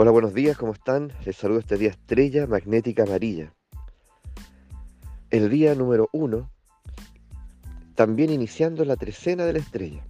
Hola, 0.00 0.12
buenos 0.12 0.32
días, 0.32 0.56
¿cómo 0.56 0.74
están? 0.74 1.12
Les 1.24 1.34
saludo 1.34 1.58
este 1.58 1.76
día 1.76 1.90
estrella 1.90 2.46
magnética 2.46 3.02
amarilla. 3.02 3.52
El 5.28 5.50
día 5.50 5.74
número 5.74 6.08
uno, 6.12 6.52
también 7.96 8.30
iniciando 8.30 8.84
la 8.84 8.94
trecena 8.94 9.44
de 9.44 9.54
la 9.54 9.58
estrella. 9.58 10.06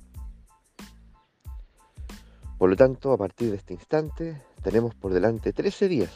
Por 2.59 2.69
lo 2.69 2.77
tanto, 2.77 3.15
a 3.15 3.17
partir 3.17 3.49
de 3.49 3.57
este 3.57 3.73
instante, 3.73 4.43
tenemos 4.63 4.95
por 4.95 5.15
delante 5.15 5.55
13 5.55 5.89
días, 5.89 6.11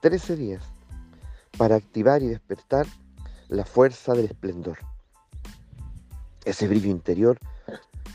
13 0.00 0.36
días 0.36 0.64
para 1.58 1.76
activar 1.76 2.22
y 2.22 2.28
despertar 2.28 2.86
la 3.48 3.66
fuerza 3.66 4.14
del 4.14 4.24
esplendor. 4.24 4.78
Ese 6.46 6.66
brillo 6.66 6.88
interior 6.88 7.36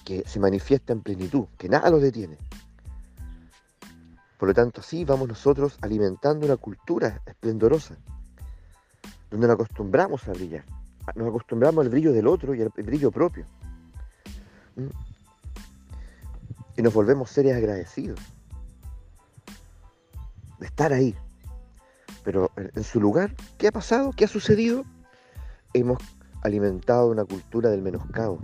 que 0.05 0.23
se 0.26 0.40
manifiesta 0.40 0.91
en 0.91 1.02
plenitud, 1.02 1.45
que 1.59 1.70
nada 1.70 1.91
lo 1.91 2.00
detiene. 2.00 2.40
Por 4.45 4.49
lo 4.52 4.62
tanto, 4.62 4.81
así 4.81 5.04
vamos 5.05 5.27
nosotros 5.27 5.80
alimentando 5.81 6.45
una 6.45 6.55
cultura 6.55 7.20
esplendorosa, 7.26 7.98
donde 9.31 9.48
nos 9.48 9.55
acostumbramos 9.55 10.27
a 10.27 10.34
brillar, 10.34 10.63
nos 11.16 11.30
acostumbramos 11.30 11.84
al 11.84 11.90
brillo 11.90 12.13
del 12.13 12.27
otro 12.27 12.54
y 12.54 12.62
al 12.62 12.70
brillo 12.70 13.09
propio. 13.09 13.48
¿Mm? 14.76 14.85
Y 16.77 16.81
nos 16.84 16.94
volvemos 16.94 17.31
seres 17.31 17.55
agradecidos 17.55 18.20
de 20.59 20.68
estar 20.68 20.93
ahí. 20.93 21.16
Pero 22.23 22.52
en 22.55 22.84
su 22.84 23.02
lugar, 23.02 23.34
¿qué 23.57 23.70
ha 23.70 23.71
pasado? 23.71 24.12
¿Qué 24.16 24.26
ha 24.26 24.27
sucedido? 24.27 24.84
Hemos 25.73 25.98
alimentado 26.43 27.09
una 27.09 27.26
cultura 27.26 27.71
del 27.71 27.82
menoscabo, 27.82 28.38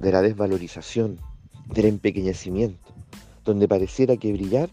de 0.00 0.10
la 0.10 0.20
desvalorización, 0.20 1.20
del 1.66 1.84
empequeñecimiento, 1.84 2.92
donde 3.44 3.68
pareciera 3.68 4.16
que 4.16 4.32
brillar 4.32 4.68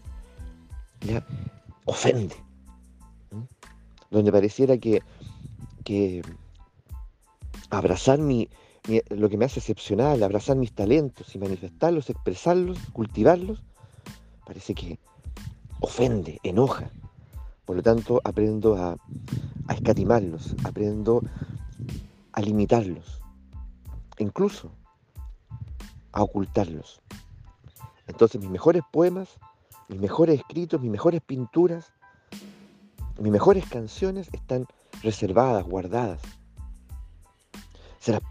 ofende, 1.84 2.34
donde 4.10 4.32
pareciera 4.32 4.78
que, 4.78 5.02
que 5.84 6.22
abrazar 7.70 8.18
mi, 8.18 8.48
lo 9.10 9.28
que 9.28 9.36
me 9.36 9.44
hace 9.44 9.60
excepcional, 9.60 10.22
abrazar 10.22 10.56
mis 10.56 10.72
talentos 10.72 11.34
y 11.34 11.38
manifestarlos, 11.38 12.10
expresarlos, 12.10 12.78
cultivarlos, 12.92 13.62
parece 14.46 14.74
que 14.74 14.98
ofende, 15.80 16.38
enoja. 16.42 16.90
Por 17.64 17.76
lo 17.76 17.82
tanto, 17.82 18.20
aprendo 18.24 18.76
a, 18.76 18.96
a 19.68 19.74
escatimarlos, 19.74 20.54
aprendo 20.64 21.22
a 22.32 22.40
limitarlos, 22.40 23.22
incluso 24.18 24.70
a 26.12 26.22
ocultarlos. 26.22 27.00
Entonces 28.06 28.40
mis 28.40 28.50
mejores 28.50 28.82
poemas, 28.92 29.28
mis 29.88 30.00
mejores 30.00 30.40
escritos, 30.40 30.80
mis 30.80 30.90
mejores 30.90 31.20
pinturas, 31.20 31.92
mis 33.18 33.32
mejores 33.32 33.66
canciones 33.66 34.28
están 34.32 34.66
reservadas, 35.02 35.64
guardadas. 35.64 36.20
Se 37.98 38.12
las, 38.12 38.22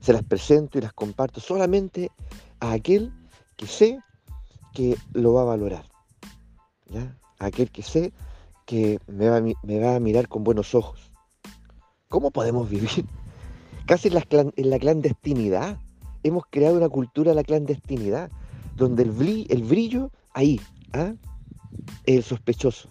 se 0.00 0.22
presento 0.22 0.78
y 0.78 0.80
las 0.80 0.92
comparto 0.92 1.40
solamente 1.40 2.10
a 2.60 2.72
aquel 2.72 3.12
que 3.56 3.66
sé 3.66 3.98
que 4.72 4.96
lo 5.12 5.34
va 5.34 5.42
a 5.42 5.46
valorar. 5.46 5.84
¿ya? 6.86 7.16
A 7.38 7.46
aquel 7.46 7.70
que 7.70 7.82
sé 7.82 8.12
que 8.66 8.98
me 9.06 9.28
va, 9.28 9.96
a 9.96 10.00
mirar 10.00 10.28
con 10.28 10.44
buenos 10.44 10.74
ojos. 10.74 11.12
¿Cómo 12.08 12.30
podemos 12.30 12.68
vivir 12.68 13.04
casi 13.86 14.08
en 14.08 14.14
la, 14.14 14.24
en 14.30 14.70
la 14.70 14.78
clandestinidad? 14.78 15.78
hemos 16.22 16.44
creado 16.50 16.76
una 16.76 16.88
cultura 16.88 17.30
de 17.30 17.34
la 17.34 17.44
clandestinidad, 17.44 18.30
donde 18.76 19.02
el, 19.02 19.46
el 19.48 19.62
brillo 19.62 20.10
ahí, 20.32 20.60
¿ah? 20.92 21.14
el 22.06 22.22
sospechoso. 22.22 22.90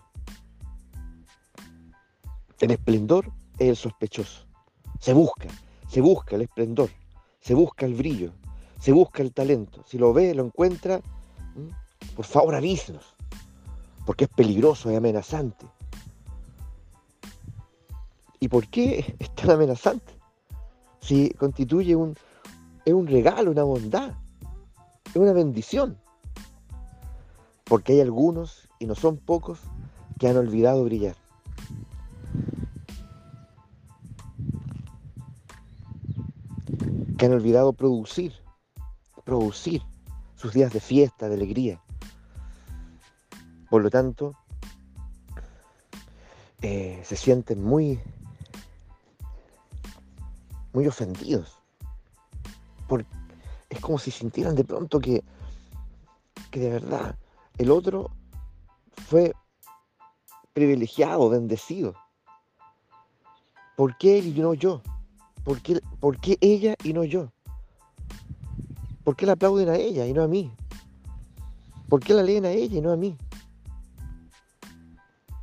El 2.60 2.72
esplendor 2.72 3.32
es 3.58 3.70
el 3.70 3.76
sospechoso. 3.76 4.46
Se 5.00 5.14
busca, 5.14 5.48
se 5.88 6.02
busca 6.02 6.36
el 6.36 6.44
esplendor, 6.44 6.90
se 7.40 7.54
busca 7.54 7.86
el 7.86 7.94
brillo, 7.94 8.34
se 8.80 8.92
busca 8.92 9.22
el 9.22 9.32
talento. 9.34 9.84
Si 9.88 9.98
lo 9.98 10.14
ve, 10.14 10.34
lo 10.34 10.46
encuentra, 10.46 11.02
por 12.16 12.26
favor 12.26 12.56
avísenos, 12.56 13.16
porque 14.06 14.26
es 14.26 14.30
peligroso 14.30 14.92
y 14.92 14.96
amenazante. 14.96 15.66
¿Y 18.40 18.48
por 18.48 18.68
qué 18.68 19.16
es 19.20 19.36
tan 19.36 19.52
amenazante? 19.52 20.14
Si 21.02 21.30
constituye 21.32 21.96
un, 21.96 22.16
es 22.86 22.94
un 22.94 23.08
regalo, 23.08 23.52
una 23.52 23.64
bondad, 23.64 24.14
es 25.06 25.16
una 25.16 25.34
bendición. 25.34 25.98
Porque 27.70 27.94
hay 27.94 28.02
algunos, 28.02 28.68
y 28.80 28.86
no 28.86 28.96
son 28.96 29.16
pocos, 29.16 29.60
que 30.18 30.28
han 30.28 30.36
olvidado 30.36 30.84
brillar. 30.84 31.16
Que 37.18 37.26
han 37.26 37.32
olvidado 37.32 37.72
producir, 37.72 38.34
producir 39.24 39.84
sus 40.36 40.52
días 40.52 40.74
de 40.74 40.82
fiesta, 40.82 41.30
de 41.30 41.36
alegría. 41.36 41.82
Por 43.70 43.84
lo 43.84 43.90
tanto, 43.90 44.34
eh, 46.62 47.02
se 47.06 47.16
sienten 47.16 47.64
muy, 47.64 48.02
muy 50.74 50.88
ofendidos 50.88 51.60
es 53.70 53.80
como 53.80 54.00
si 54.00 54.12
sintieran 54.12 54.56
de 54.56 54.64
pronto 54.64 55.00
que, 55.00 55.24
que 56.52 56.60
de 56.60 56.70
verdad 56.70 57.16
el 57.60 57.70
otro 57.70 58.10
fue 59.08 59.34
privilegiado, 60.54 61.30
bendecido. 61.30 61.94
¿Por 63.78 63.96
qué 63.98 64.18
él 64.18 64.36
y 64.36 64.42
no 64.42 64.56
yo? 64.56 64.82
¿Por 65.44 65.62
qué, 65.62 65.80
¿Por 66.00 66.20
qué 66.20 66.38
ella 66.42 66.76
y 66.84 66.94
no 66.94 67.04
yo? 67.04 67.32
¿Por 69.04 69.16
qué 69.16 69.28
la 69.28 69.34
aplauden 69.34 69.70
a 69.70 69.76
ella 69.76 70.08
y 70.08 70.14
no 70.14 70.24
a 70.24 70.28
mí? 70.28 70.52
¿Por 71.88 72.02
qué 72.02 72.14
la 72.14 72.24
leen 72.24 72.46
a 72.46 72.52
ella 72.52 72.78
y 72.78 72.82
no 72.82 72.92
a 72.92 72.98
mí? 72.98 73.16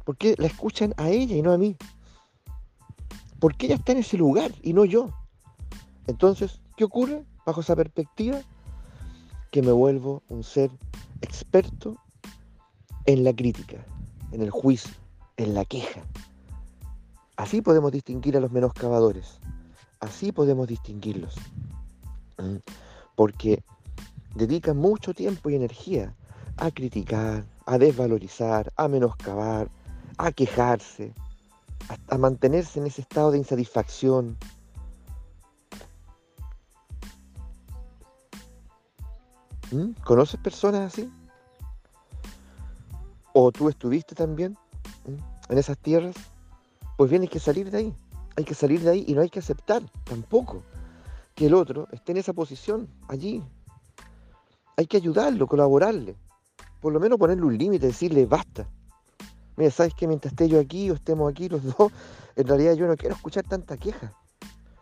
¿Por 0.04 0.16
qué 0.16 0.34
la 0.38 0.48
escuchan 0.48 0.92
a 0.96 1.08
ella 1.08 1.36
y 1.36 1.42
no 1.42 1.52
a 1.52 1.58
mí? 1.58 1.76
¿Por 3.38 3.56
qué 3.56 3.66
ella 3.66 3.76
está 3.76 3.92
en 3.92 3.98
ese 3.98 4.16
lugar 4.16 4.52
y 4.62 4.72
no 4.72 4.84
yo? 4.84 5.10
Entonces, 6.06 6.60
¿qué 6.76 6.84
ocurre? 6.84 7.24
bajo 7.46 7.60
esa 7.60 7.76
perspectiva, 7.76 8.40
que 9.52 9.62
me 9.62 9.70
vuelvo 9.70 10.22
un 10.28 10.42
ser 10.42 10.70
experto 11.22 11.96
en 13.06 13.24
la 13.24 13.32
crítica, 13.32 13.84
en 14.32 14.42
el 14.42 14.50
juicio, 14.50 14.94
en 15.36 15.54
la 15.54 15.64
queja. 15.64 16.02
Así 17.36 17.60
podemos 17.60 17.92
distinguir 17.92 18.36
a 18.36 18.40
los 18.40 18.50
menoscabadores, 18.50 19.38
así 20.00 20.32
podemos 20.32 20.66
distinguirlos, 20.66 21.34
porque 23.14 23.62
dedican 24.34 24.76
mucho 24.76 25.14
tiempo 25.14 25.50
y 25.50 25.54
energía 25.54 26.14
a 26.56 26.70
criticar, 26.70 27.44
a 27.66 27.78
desvalorizar, 27.78 28.72
a 28.76 28.88
menoscabar, 28.88 29.68
a 30.18 30.32
quejarse, 30.32 31.12
a, 32.08 32.18
mantenerse 32.18 32.80
en 32.80 32.86
ese 32.86 33.02
estado 33.02 33.30
de 33.30 33.38
insatisfacción, 33.38 34.36
¿Mm? 39.72 40.00
¿Conoces 40.04 40.38
personas 40.38 40.94
así? 40.94 41.10
¿O 43.38 43.52
tú 43.52 43.68
estuviste 43.68 44.14
también 44.14 44.56
en 45.50 45.58
esas 45.58 45.76
tierras? 45.76 46.16
Pues 46.96 47.10
bien, 47.10 47.28
que 47.28 47.38
salir 47.38 47.70
de 47.70 47.76
ahí. 47.76 47.94
Hay 48.34 48.44
que 48.44 48.54
salir 48.54 48.80
de 48.80 48.88
ahí 48.88 49.04
y 49.06 49.12
no 49.12 49.20
hay 49.20 49.28
que 49.28 49.40
aceptar 49.40 49.82
tampoco 50.04 50.62
que 51.34 51.44
el 51.44 51.52
otro 51.52 51.86
esté 51.92 52.12
en 52.12 52.18
esa 52.18 52.32
posición 52.32 52.88
allí. 53.08 53.42
Hay 54.78 54.86
que 54.86 54.96
ayudarlo, 54.96 55.46
colaborarle. 55.46 56.16
Por 56.80 56.94
lo 56.94 56.98
menos 56.98 57.18
ponerle 57.18 57.44
un 57.44 57.58
límite, 57.58 57.88
decirle 57.88 58.24
basta. 58.24 58.66
Mira, 59.56 59.70
sabes 59.70 59.92
que 59.92 60.06
mientras 60.08 60.32
esté 60.32 60.48
yo 60.48 60.58
aquí 60.58 60.90
o 60.90 60.94
estemos 60.94 61.30
aquí 61.30 61.50
los 61.50 61.62
dos, 61.76 61.92
en 62.36 62.46
realidad 62.46 62.72
yo 62.72 62.86
no 62.86 62.96
quiero 62.96 63.16
escuchar 63.16 63.44
tanta 63.44 63.76
queja, 63.76 64.14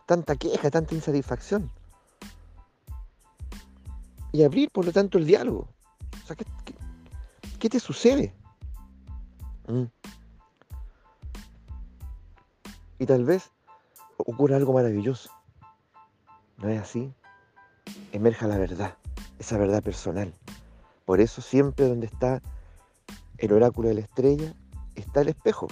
tanta 0.05 0.37
queja, 0.37 0.71
tanta 0.71 0.95
insatisfacción 0.95 1.69
y 4.31 4.43
abrir, 4.43 4.69
por 4.71 4.85
lo 4.85 4.93
tanto, 4.93 5.17
el 5.17 5.25
diálogo. 5.25 5.67
O 6.23 6.25
sea, 6.25 6.37
¿qué, 7.59 7.69
te 7.69 7.81
sucede? 7.81 8.33
Mm. 9.67 9.85
Y 12.99 13.05
tal 13.05 13.25
vez 13.25 13.51
ocurra 14.17 14.57
algo 14.57 14.73
maravilloso. 14.73 15.29
¿No 16.57 16.69
es 16.69 16.81
así? 16.81 17.13
Emerja 18.11 18.47
la 18.47 18.57
verdad, 18.57 18.97
esa 19.39 19.57
verdad 19.57 19.83
personal. 19.83 20.33
Por 21.05 21.19
eso 21.19 21.41
siempre 21.41 21.87
donde 21.87 22.07
está 22.07 22.41
el 23.37 23.51
oráculo 23.51 23.89
de 23.89 23.95
la 23.95 24.01
estrella 24.01 24.53
está 24.95 25.21
el 25.21 25.29
espejo, 25.29 25.67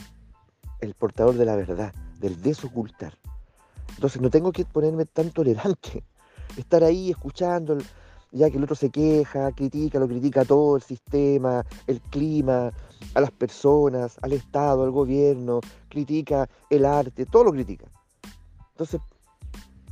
el 0.82 0.94
portador 0.94 1.36
de 1.36 1.46
la 1.46 1.56
verdad, 1.56 1.94
del 2.20 2.42
desocultar. 2.42 3.18
Entonces 3.96 4.22
no 4.22 4.30
tengo 4.30 4.52
que 4.52 4.66
ponerme 4.66 5.06
tan 5.06 5.32
tolerante, 5.32 6.04
estar 6.58 6.84
ahí 6.84 7.10
escuchando 7.10 7.78
ya 8.34 8.50
que 8.50 8.58
el 8.58 8.64
otro 8.64 8.76
se 8.76 8.90
queja, 8.90 9.52
critica, 9.52 10.00
lo 10.00 10.08
critica 10.08 10.44
todo, 10.44 10.76
el 10.76 10.82
sistema, 10.82 11.64
el 11.88 12.02
clima, 12.02 12.72
a 13.14 13.22
las 13.22 13.32
personas, 13.32 14.18
al 14.22 14.34
Estado, 14.34 14.84
al 14.84 14.92
gobierno, 14.92 15.62
critica 15.88 16.50
el 16.70 16.86
arte, 16.86 17.26
todo 17.26 17.44
lo 17.46 17.52
critica. 17.52 17.86
Entonces, 18.72 19.00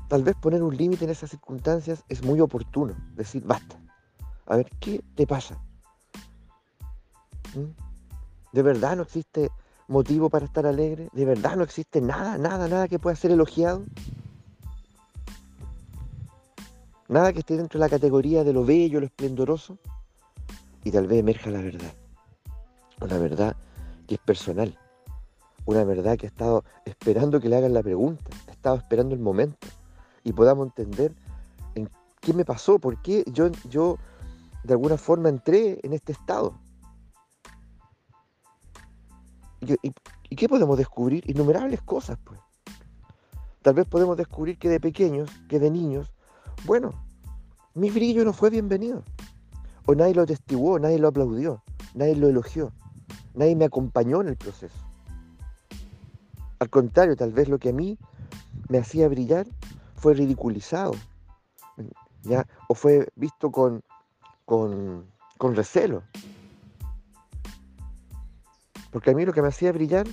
tal 0.08 0.24
vez 0.24 0.36
poner 0.36 0.64
un 0.64 0.76
límite 0.76 1.06
en 1.06 1.12
esas 1.12 1.30
circunstancias 1.30 2.04
es 2.10 2.24
muy 2.24 2.40
oportuno, 2.40 2.96
decir, 3.16 3.44
basta, 3.46 3.80
a 4.48 4.58
ver, 4.58 4.68
¿qué 4.80 5.04
te 5.16 5.28
pasa? 5.28 5.62
¿Mm? 7.54 7.72
¿De 8.54 8.64
verdad 8.64 8.96
no 8.96 9.04
existe 9.04 9.52
motivo 9.88 10.30
para 10.30 10.46
estar 10.46 10.66
alegre? 10.66 11.10
¿De 11.14 11.26
verdad 11.26 11.56
no 11.56 11.64
existe 11.64 12.02
nada, 12.02 12.40
nada, 12.40 12.68
nada 12.68 12.88
que 12.88 12.98
pueda 12.98 13.16
ser 13.16 13.32
elogiado? 13.32 13.84
Nada 17.12 17.34
que 17.34 17.40
esté 17.40 17.58
dentro 17.58 17.78
de 17.78 17.86
la 17.86 17.90
categoría 17.90 18.46
de 18.46 18.54
lo 18.54 18.64
bello, 18.64 19.02
lo 19.02 19.06
esplendoroso. 19.06 19.78
Y 20.86 20.92
tal 20.92 21.08
vez 21.08 21.20
emerja 21.20 21.52
la 21.52 21.60
verdad. 21.60 21.94
Una 23.02 23.18
verdad 23.18 23.58
que 24.08 24.16
es 24.16 24.22
personal. 24.22 24.80
Una 25.66 25.84
verdad 25.84 26.18
que 26.18 26.28
ha 26.28 26.30
estado 26.30 26.64
esperando 26.86 27.42
que 27.42 27.50
le 27.50 27.58
hagan 27.58 27.74
la 27.74 27.84
pregunta. 27.84 28.24
Ha 28.48 28.52
estado 28.52 28.78
esperando 28.78 29.14
el 29.14 29.20
momento. 29.20 29.68
Y 30.24 30.32
podamos 30.32 30.68
entender 30.68 31.14
en 31.76 31.90
qué 32.22 32.34
me 32.34 32.46
pasó, 32.46 32.80
por 32.80 33.02
qué 33.02 33.26
yo, 33.28 33.50
yo 33.70 33.98
de 34.64 34.72
alguna 34.72 34.96
forma 34.96 35.28
entré 35.28 35.82
en 35.84 35.92
este 35.92 36.14
estado. 36.14 36.58
¿Y, 39.60 40.36
qué 40.38 40.48
podemos 40.48 40.78
descubrir? 40.78 41.30
Innumerables 41.30 41.82
cosas, 41.82 42.18
pues. 42.24 42.40
Tal 43.62 43.74
vez 43.74 43.86
podemos 43.86 44.16
descubrir 44.16 44.58
que 44.58 44.70
de 44.70 44.80
pequeños, 44.80 45.30
que 45.50 45.60
de 45.60 45.70
niños, 45.70 46.14
bueno, 46.66 46.94
mi 47.74 47.90
brillo 47.90 48.24
no 48.24 48.34
fue 48.34 48.50
bienvenido. 48.50 49.04
O 49.86 49.96
nadie 49.96 50.14
lo 50.14 50.26
testiguó, 50.26 50.78
nadie 50.80 51.00
lo 51.00 51.08
aplaudió, 51.08 51.64
nadie 51.96 52.16
lo 52.16 52.30
elogió, 52.30 52.72
nadie 53.34 53.56
me 53.56 53.66
acompañó 53.66 54.22
en 54.22 54.28
el 54.30 54.38
proceso. 54.38 54.76
Al 56.60 56.70
contrario, 56.70 57.16
tal 57.16 57.32
vez 57.34 57.50
lo 57.50 57.58
que 57.58 57.70
a 57.70 57.74
mí 57.74 57.98
me 58.70 58.78
hacía 58.78 59.08
brillar 59.08 59.48
fue 59.96 60.14
ridiculizado, 60.14 60.94
¿ya? 62.24 62.46
o 62.68 62.76
fue 62.76 63.08
visto 63.16 63.52
con, 63.52 63.82
con, 64.46 65.06
con 65.38 65.56
recelo. 65.56 66.04
Porque 68.92 69.12
a 69.12 69.14
mí 69.16 69.26
lo 69.26 69.34
que 69.34 69.42
me 69.42 69.48
hacía 69.48 69.72
brillar 69.72 70.06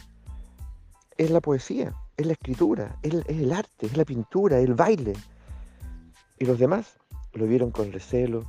es 1.19 1.31
la 1.31 1.41
poesía, 1.41 1.93
es 2.17 2.27
la 2.27 2.33
escritura, 2.33 2.97
es, 3.03 3.13
el 3.27 3.53
arte, 3.53 3.87
es 3.87 3.97
la 3.97 4.05
pintura, 4.05 4.59
el 4.59 4.75
baile. 4.75 5.15
Y 6.39 6.45
los 6.45 6.59
demás 6.59 6.99
lo 7.33 7.47
vieron 7.47 7.71
con 7.71 7.93
recelo. 7.93 8.45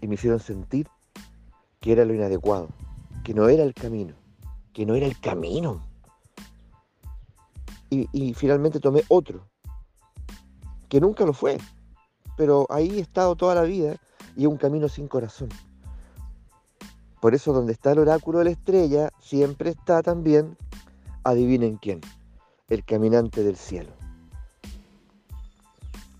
Y 0.00 0.06
me 0.06 0.14
hicieron 0.14 0.38
sentir 0.38 0.88
que 1.80 1.92
era 1.92 2.04
lo 2.04 2.14
inadecuado, 2.14 2.68
que 3.24 3.34
no 3.34 3.48
era 3.48 3.64
el 3.64 3.74
camino, 3.74 4.14
que 4.72 4.86
no 4.86 4.94
era 4.94 5.06
el 5.06 5.18
camino. 5.18 5.84
Y, 7.88 8.34
finalmente 8.34 8.80
tomé 8.80 9.04
otro, 9.08 9.48
que 10.88 11.00
nunca 11.00 11.24
lo 11.24 11.32
fue, 11.32 11.56
pero 12.36 12.66
ahí 12.68 12.98
he 12.98 13.00
estado 13.00 13.36
toda 13.36 13.54
la 13.54 13.62
vida 13.62 13.96
y 14.36 14.46
un 14.46 14.56
camino 14.56 14.88
sin 14.88 15.08
corazón. 15.08 15.48
Por 17.20 17.34
eso 17.34 17.52
donde 17.52 17.72
está 17.72 17.92
el 17.92 18.00
oráculo 18.00 18.40
de 18.40 18.46
la 18.46 18.50
estrella, 18.50 19.10
siempre 19.20 19.70
está 19.70 20.02
también, 20.02 20.58
adivinen 21.22 21.76
quién, 21.76 22.00
el 22.68 22.84
caminante 22.84 23.42
del 23.42 23.56
cielo. 23.56 23.92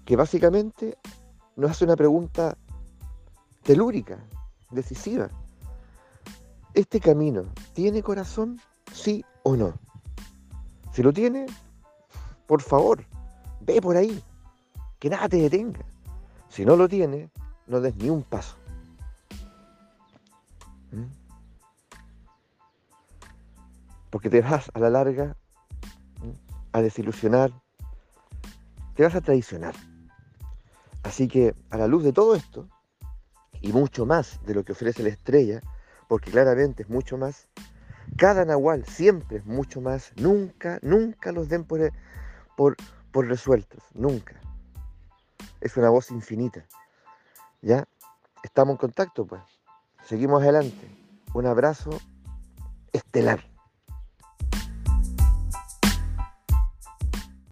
Que 0.04 0.16
básicamente 0.16 0.96
nos 1.56 1.72
hace 1.72 1.84
una 1.84 1.96
pregunta 1.96 2.56
telúrica, 3.62 4.18
decisiva. 4.70 5.28
¿Este 6.74 7.00
camino 7.00 7.44
tiene 7.72 8.02
corazón, 8.02 8.60
sí 8.92 9.24
o 9.42 9.56
no? 9.56 9.74
Si 10.92 11.02
lo 11.02 11.12
tiene, 11.12 11.46
por 12.46 12.62
favor, 12.62 13.04
ve 13.60 13.80
por 13.80 13.96
ahí, 13.96 14.22
que 14.98 15.10
nada 15.10 15.28
te 15.28 15.38
detenga. 15.38 15.84
Si 16.48 16.64
no 16.64 16.76
lo 16.76 16.88
tiene, 16.88 17.30
no 17.66 17.80
des 17.80 17.96
ni 17.96 18.08
un 18.08 18.22
paso. 18.22 18.56
¿Mm? 20.92 21.04
Porque 24.10 24.30
te 24.30 24.40
vas 24.40 24.70
a 24.72 24.78
la 24.78 24.88
larga 24.88 25.36
a 26.76 26.82
desilusionar, 26.82 27.50
te 28.94 29.02
vas 29.02 29.14
a 29.14 29.22
traicionar. 29.22 29.74
Así 31.02 31.26
que 31.26 31.54
a 31.70 31.78
la 31.78 31.86
luz 31.86 32.04
de 32.04 32.12
todo 32.12 32.34
esto, 32.34 32.68
y 33.62 33.72
mucho 33.72 34.04
más 34.04 34.44
de 34.44 34.52
lo 34.52 34.62
que 34.62 34.72
ofrece 34.72 35.02
la 35.02 35.08
estrella, 35.08 35.62
porque 36.06 36.30
claramente 36.30 36.82
es 36.82 36.90
mucho 36.90 37.16
más, 37.16 37.48
cada 38.18 38.44
nahual 38.44 38.84
siempre 38.84 39.38
es 39.38 39.46
mucho 39.46 39.80
más, 39.80 40.12
nunca, 40.16 40.78
nunca 40.82 41.32
los 41.32 41.48
den 41.48 41.64
por, 41.64 41.92
por, 42.58 42.76
por 43.10 43.26
resueltos, 43.26 43.82
nunca. 43.94 44.38
Es 45.62 45.78
una 45.78 45.88
voz 45.88 46.10
infinita. 46.10 46.66
¿Ya? 47.62 47.88
Estamos 48.42 48.74
en 48.74 48.78
contacto, 48.78 49.26
pues. 49.26 49.40
Seguimos 50.04 50.42
adelante. 50.42 50.90
Un 51.32 51.46
abrazo 51.46 51.98
estelar. 52.92 53.55